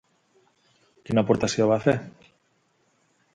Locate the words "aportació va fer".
1.25-1.95